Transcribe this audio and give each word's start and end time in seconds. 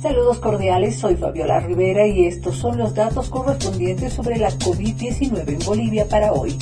Saludos 0.00 0.38
cordiales, 0.38 0.96
soy 0.96 1.16
Fabiola 1.16 1.58
Rivera 1.58 2.06
y 2.06 2.26
estos 2.26 2.56
son 2.56 2.78
los 2.78 2.94
datos 2.94 3.28
correspondientes 3.30 4.12
sobre 4.12 4.38
la 4.38 4.50
COVID-19 4.50 5.48
en 5.48 5.58
Bolivia 5.66 6.08
para 6.08 6.32
hoy. 6.32 6.56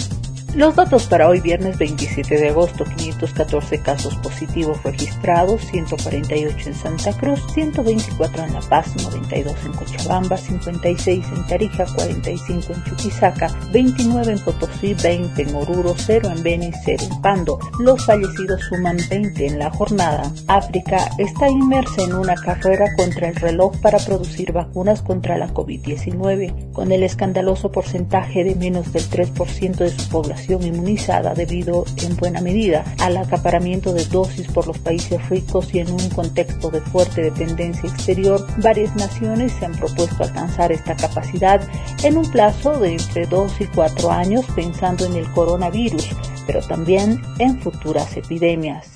Los 0.56 0.74
datos 0.74 1.04
para 1.04 1.28
hoy, 1.28 1.40
viernes 1.42 1.76
27 1.76 2.38
de 2.38 2.48
agosto, 2.48 2.86
514 2.86 3.82
casos 3.82 4.16
positivos 4.16 4.82
registrados, 4.82 5.60
148 5.66 6.70
en 6.70 6.74
Santa 6.74 7.12
Cruz, 7.12 7.42
124 7.52 8.44
en 8.44 8.54
La 8.54 8.60
Paz, 8.60 8.96
92 8.96 9.54
en 9.66 9.72
Cochabamba, 9.72 10.38
56 10.38 11.26
en 11.30 11.46
Tarija, 11.46 11.84
45 11.94 12.72
en 12.72 12.84
Chuquisaca, 12.84 13.54
29 13.70 14.32
en 14.32 14.38
Potosí, 14.38 14.94
20 14.94 15.42
en 15.42 15.54
Oruro, 15.54 15.94
0 15.94 16.30
en 16.34 16.42
Beni, 16.42 16.70
0 16.86 17.04
en 17.04 17.20
Pando. 17.20 17.58
Los 17.78 18.06
fallecidos 18.06 18.62
suman 18.70 18.96
20 19.10 19.46
en 19.46 19.58
la 19.58 19.70
jornada. 19.70 20.32
África 20.46 21.10
está 21.18 21.50
inmersa 21.50 22.02
en 22.02 22.14
una 22.14 22.34
carrera 22.34 22.96
contra 22.96 23.28
el 23.28 23.36
reloj 23.36 23.76
para 23.82 23.98
producir 23.98 24.52
vacunas 24.52 25.02
contra 25.02 25.36
la 25.36 25.52
COVID-19, 25.52 26.72
con 26.72 26.92
el 26.92 27.02
escandaloso 27.02 27.70
porcentaje 27.70 28.42
de 28.42 28.54
menos 28.54 28.90
del 28.94 29.02
3% 29.02 29.76
de 29.76 29.90
su 29.90 30.08
población 30.08 30.45
inmunizada 30.54 31.34
debido 31.34 31.84
en 32.02 32.16
buena 32.16 32.40
medida 32.40 32.84
al 32.98 33.16
acaparamiento 33.16 33.92
de 33.92 34.04
dosis 34.06 34.46
por 34.48 34.66
los 34.66 34.78
países 34.78 35.28
ricos 35.28 35.74
y 35.74 35.80
en 35.80 35.90
un 35.90 36.08
contexto 36.10 36.70
de 36.70 36.80
fuerte 36.80 37.22
dependencia 37.22 37.88
exterior, 37.88 38.46
varias 38.58 38.94
naciones 38.96 39.52
se 39.52 39.66
han 39.66 39.72
propuesto 39.72 40.22
alcanzar 40.22 40.72
esta 40.72 40.96
capacidad 40.96 41.60
en 42.02 42.16
un 42.16 42.30
plazo 42.30 42.78
de 42.78 42.92
entre 42.92 43.26
2 43.26 43.60
y 43.60 43.66
4 43.66 44.10
años 44.10 44.44
pensando 44.54 45.04
en 45.06 45.16
el 45.16 45.30
coronavirus, 45.32 46.08
pero 46.46 46.60
también 46.60 47.20
en 47.38 47.60
futuras 47.60 48.16
epidemias. 48.16 48.95